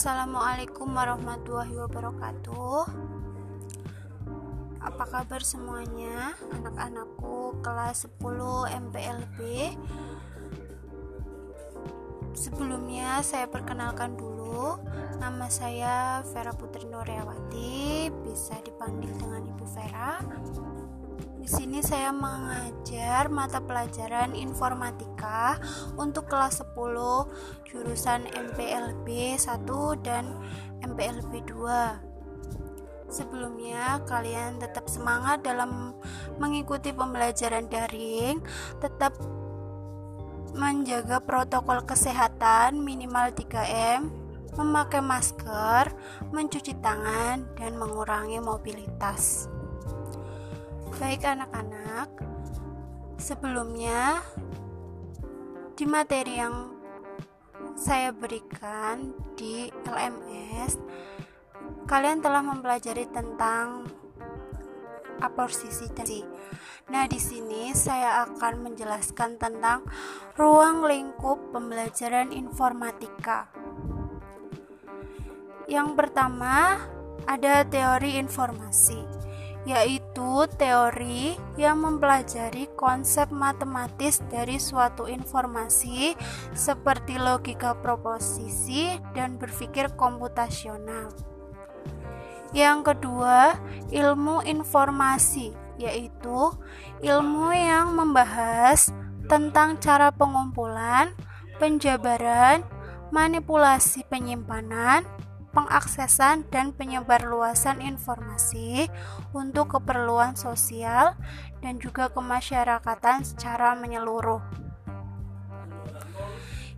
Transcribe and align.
Assalamualaikum 0.00 0.96
warahmatullahi 0.96 1.76
wabarakatuh. 1.76 2.88
Apa 4.80 5.04
kabar 5.04 5.44
semuanya? 5.44 6.32
Anak-anakku 6.56 7.60
kelas 7.60 8.08
10 8.08 8.80
MPLB. 8.88 9.36
Sebelumnya 12.32 13.20
saya 13.20 13.44
perkenalkan 13.44 14.16
dulu. 14.16 14.80
Nama 15.20 15.52
saya 15.52 16.24
Vera 16.32 16.56
Putri 16.56 16.88
Noryawati, 16.88 18.08
bisa 18.24 18.56
dipanggil 18.64 19.12
dengan 19.20 19.52
Ibu 19.52 19.68
Vera. 19.68 20.16
Di 21.40 21.48
sini 21.48 21.80
saya 21.80 22.12
mengajar 22.12 23.32
mata 23.32 23.64
pelajaran 23.64 24.36
informatika 24.36 25.56
untuk 25.96 26.28
kelas 26.28 26.60
10 26.60 26.76
jurusan 27.64 28.28
MPLB 28.28 29.40
1 29.40 29.64
dan 30.04 30.36
MPLB 30.84 31.40
2. 31.48 33.08
Sebelumnya, 33.08 34.04
kalian 34.04 34.60
tetap 34.60 34.84
semangat 34.86 35.40
dalam 35.40 35.96
mengikuti 36.36 36.92
pembelajaran 36.92 37.72
daring, 37.72 38.44
tetap 38.84 39.16
menjaga 40.52 41.24
protokol 41.24 41.88
kesehatan 41.88 42.84
minimal 42.84 43.32
3M, 43.32 44.12
memakai 44.60 45.00
masker, 45.00 45.88
mencuci 46.36 46.76
tangan, 46.84 47.48
dan 47.56 47.80
mengurangi 47.80 48.38
mobilitas. 48.44 49.48
Baik 51.00 51.24
anak-anak, 51.24 52.12
sebelumnya 53.16 54.20
di 55.72 55.88
materi 55.88 56.36
yang 56.36 56.76
saya 57.72 58.12
berikan 58.12 59.16
di 59.32 59.72
LMS, 59.88 60.76
kalian 61.88 62.20
telah 62.20 62.44
mempelajari 62.44 63.08
tentang 63.08 63.88
aporsisi 65.24 65.88
tensi. 65.88 66.20
Nah, 66.92 67.08
di 67.08 67.16
sini 67.16 67.72
saya 67.72 68.28
akan 68.28 68.68
menjelaskan 68.68 69.40
tentang 69.40 69.88
ruang 70.36 70.84
lingkup 70.84 71.40
pembelajaran 71.48 72.28
informatika. 72.28 73.48
Yang 75.64 75.96
pertama, 75.96 76.76
ada 77.24 77.64
teori 77.64 78.20
informasi 78.20 79.19
yaitu 79.68 80.48
teori 80.56 81.36
yang 81.60 81.84
mempelajari 81.84 82.64
konsep 82.80 83.28
matematis 83.28 84.24
dari 84.32 84.56
suatu 84.56 85.04
informasi 85.04 86.16
seperti 86.56 87.20
logika 87.20 87.76
proposisi 87.76 88.96
dan 89.12 89.36
berpikir 89.36 89.92
komputasional. 90.00 91.12
Yang 92.50 92.94
kedua, 92.94 93.54
ilmu 93.94 94.42
informasi, 94.42 95.54
yaitu 95.78 96.50
ilmu 97.04 97.54
yang 97.54 97.94
membahas 97.94 98.90
tentang 99.30 99.78
cara 99.78 100.10
pengumpulan, 100.10 101.14
penjabaran, 101.62 102.66
manipulasi 103.14 104.02
penyimpanan, 104.10 105.06
pengaksesan 105.50 106.46
dan 106.48 106.70
penyebarluasan 106.74 107.82
informasi 107.82 108.86
untuk 109.34 109.78
keperluan 109.78 110.38
sosial 110.38 111.18
dan 111.60 111.78
juga 111.82 112.08
kemasyarakatan 112.10 113.26
secara 113.26 113.74
menyeluruh. 113.74 114.42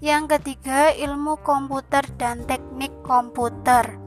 Yang 0.00 0.38
ketiga, 0.38 0.96
ilmu 0.96 1.44
komputer 1.44 2.00
dan 2.16 2.48
teknik 2.48 2.88
komputer, 3.04 4.00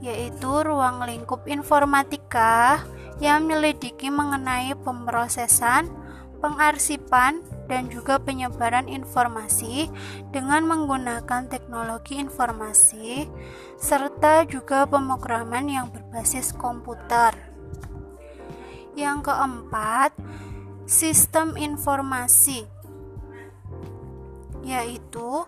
yaitu 0.00 0.64
ruang 0.64 1.04
lingkup 1.04 1.44
informatika 1.44 2.80
yang 3.20 3.44
menyelidiki 3.44 4.08
mengenai 4.08 4.72
pemrosesan, 4.80 6.03
pengarsipan, 6.44 7.40
dan 7.64 7.88
juga 7.88 8.20
penyebaran 8.20 8.84
informasi 8.92 9.88
dengan 10.28 10.68
menggunakan 10.68 11.48
teknologi 11.48 12.20
informasi 12.20 13.24
serta 13.80 14.44
juga 14.44 14.84
pemrograman 14.84 15.64
yang 15.72 15.88
berbasis 15.88 16.52
komputer. 16.52 17.32
Yang 18.92 19.32
keempat, 19.32 20.12
sistem 20.84 21.56
informasi 21.56 22.68
yaitu 24.64 25.44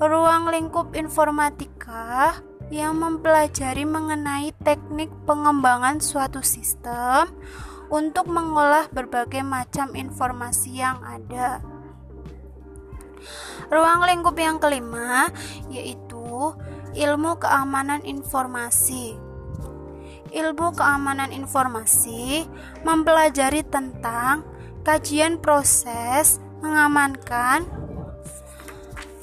ruang 0.00 0.48
lingkup 0.48 0.96
informatika 0.96 2.40
yang 2.72 2.96
mempelajari 2.96 3.84
mengenai 3.84 4.56
teknik 4.64 5.12
pengembangan 5.28 6.00
suatu 6.00 6.40
sistem 6.40 7.28
untuk 7.90 8.30
mengolah 8.30 8.86
berbagai 8.94 9.42
macam 9.42 9.92
informasi 9.98 10.78
yang 10.78 11.02
ada. 11.02 11.60
Ruang 13.70 14.06
lingkup 14.06 14.34
yang 14.38 14.56
kelima 14.62 15.28
yaitu 15.68 16.54
ilmu 16.94 17.38
keamanan 17.38 18.02
informasi. 18.06 19.18
Ilmu 20.30 20.78
keamanan 20.78 21.34
informasi 21.34 22.46
mempelajari 22.86 23.66
tentang 23.66 24.46
kajian 24.86 25.42
proses 25.42 26.38
mengamankan 26.62 27.66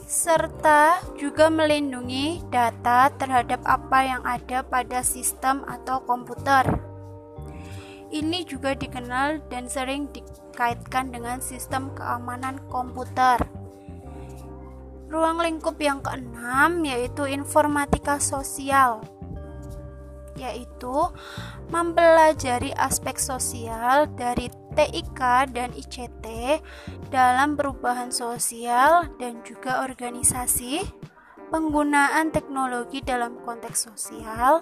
serta 0.08 1.00
juga 1.16 1.48
melindungi 1.48 2.44
data 2.52 3.12
terhadap 3.16 3.64
apa 3.64 4.00
yang 4.04 4.22
ada 4.28 4.64
pada 4.64 5.04
sistem 5.04 5.64
atau 5.68 6.04
komputer. 6.04 6.87
Ini 8.08 8.48
juga 8.48 8.72
dikenal 8.72 9.44
dan 9.52 9.68
sering 9.68 10.08
dikaitkan 10.16 11.12
dengan 11.12 11.44
sistem 11.44 11.92
keamanan 11.92 12.64
komputer. 12.72 13.44
Ruang 15.08 15.40
lingkup 15.40 15.76
yang 15.80 16.00
keenam 16.04 16.84
yaitu 16.84 17.28
informatika 17.28 18.20
sosial, 18.20 19.04
yaitu 20.36 21.12
mempelajari 21.72 22.72
aspek 22.76 23.20
sosial 23.20 24.08
dari 24.16 24.48
TIK 24.76 25.52
dan 25.52 25.74
ICT 25.76 26.26
dalam 27.10 27.56
perubahan 27.58 28.14
sosial 28.14 29.10
dan 29.18 29.42
juga 29.44 29.84
organisasi 29.84 30.86
penggunaan 31.48 32.32
teknologi 32.36 33.00
dalam 33.00 33.40
konteks 33.44 33.88
sosial, 33.88 34.60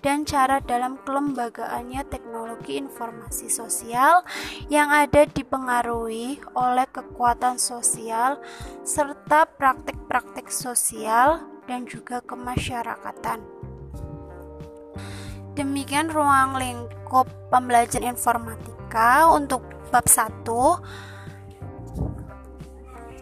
dan 0.00 0.22
cara 0.22 0.62
dalam 0.62 0.98
kelembagaannya 1.02 2.06
teknologi 2.06 2.78
informasi 2.78 3.50
sosial 3.50 4.22
yang 4.70 4.90
ada 4.94 5.26
dipengaruhi 5.26 6.38
oleh 6.54 6.86
kekuatan 6.90 7.58
sosial 7.58 8.38
serta 8.86 9.50
praktek-praktek 9.58 10.46
sosial 10.50 11.42
dan 11.66 11.84
juga 11.84 12.22
kemasyarakatan. 12.24 13.42
Demikian 15.58 16.06
ruang 16.14 16.54
lingkup 16.54 17.26
pembelajaran 17.50 18.14
informatika 18.14 19.26
untuk 19.26 19.66
bab 19.90 20.06
1. 20.06 20.46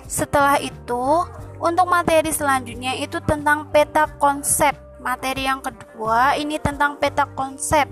Setelah 0.06 0.60
itu, 0.60 1.26
untuk 1.56 1.88
materi 1.88 2.28
selanjutnya 2.32 2.96
itu 3.00 3.16
tentang 3.24 3.72
peta 3.72 4.08
konsep. 4.20 4.76
Materi 5.00 5.46
yang 5.46 5.62
kedua 5.62 6.34
ini 6.36 6.60
tentang 6.60 6.98
peta 7.00 7.24
konsep. 7.32 7.88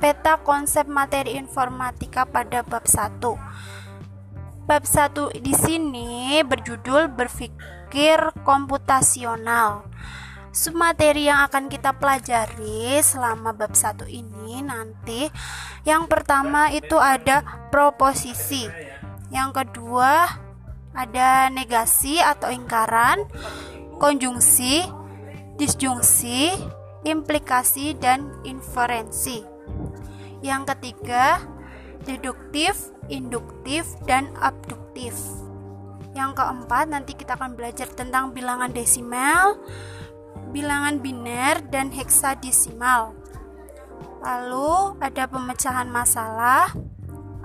Peta 0.00 0.40
konsep 0.40 0.88
materi 0.88 1.36
informatika 1.36 2.24
pada 2.24 2.64
bab 2.64 2.88
1. 2.88 3.20
Bab 4.62 4.84
1 4.86 5.42
di 5.42 5.52
sini 5.52 6.40
berjudul 6.46 7.12
berpikir 7.12 8.32
komputasional. 8.46 9.84
Submateri 10.52 11.32
yang 11.32 11.44
akan 11.48 11.68
kita 11.72 11.96
pelajari 11.96 13.00
selama 13.00 13.56
bab 13.56 13.72
1 13.72 14.04
ini 14.08 14.60
nanti 14.64 15.28
yang 15.82 16.08
pertama 16.08 16.70
itu 16.72 16.96
ada 16.96 17.42
proposisi. 17.68 18.68
Yang 19.32 19.64
kedua 19.64 20.28
ada 20.92 21.48
negasi 21.48 22.20
atau 22.20 22.52
ingkaran, 22.52 23.24
konjungsi, 23.96 24.84
disjungsi, 25.56 26.52
implikasi, 27.04 27.96
dan 27.96 28.28
inferensi. 28.44 29.42
Yang 30.42 30.74
ketiga, 30.74 31.40
deduktif, 32.04 32.90
induktif, 33.08 33.86
dan 34.04 34.28
abduktif. 34.42 35.14
Yang 36.12 36.44
keempat, 36.44 36.92
nanti 36.92 37.16
kita 37.16 37.40
akan 37.40 37.56
belajar 37.56 37.88
tentang 37.88 38.36
bilangan 38.36 38.74
desimal, 38.74 39.56
bilangan 40.52 41.00
biner, 41.00 41.62
dan 41.72 41.88
heksadesimal. 41.88 43.16
Lalu 44.22 44.98
ada 45.02 45.24
pemecahan 45.26 45.88
masalah, 45.88 46.70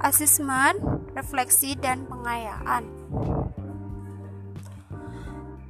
asesmen, 0.04 0.78
refleksi, 1.16 1.74
dan 1.80 2.06
pengayaan. 2.06 2.97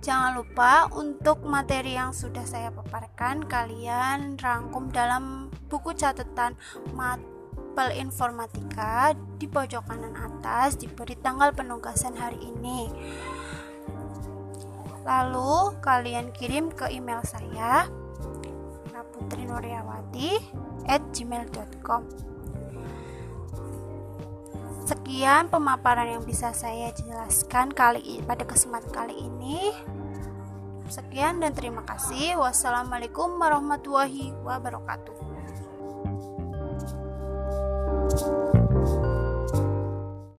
Jangan 0.02 0.40
lupa 0.40 0.88
untuk 0.96 1.44
materi 1.44 2.00
yang 2.00 2.16
sudah 2.16 2.48
saya 2.48 2.72
paparkan 2.72 3.44
kalian 3.44 4.40
rangkum 4.40 4.88
dalam 4.88 5.52
buku 5.68 5.92
catatan 5.92 6.56
mapel 6.96 7.92
informatika 7.98 9.12
di 9.36 9.52
pojok 9.52 9.84
kanan 9.84 10.16
atas 10.16 10.80
diberi 10.80 11.20
tanggal 11.20 11.52
penugasan 11.52 12.16
hari 12.16 12.40
ini. 12.40 12.88
Lalu 15.04 15.76
kalian 15.84 16.32
kirim 16.32 16.72
ke 16.72 16.88
email 16.88 17.20
saya 17.28 17.88
gmail.com 21.18 22.37
Sekian 24.88 25.52
pemaparan 25.52 26.08
yang 26.08 26.24
bisa 26.24 26.56
saya 26.56 26.96
jelaskan 26.96 27.76
kali 27.76 28.24
pada 28.24 28.48
kesempatan 28.48 28.88
kali 28.88 29.20
ini. 29.20 29.76
Sekian 30.88 31.44
dan 31.44 31.52
terima 31.52 31.84
kasih. 31.84 32.40
Wassalamualaikum 32.40 33.36
warahmatullahi 33.36 34.32
wabarakatuh. 34.48 35.37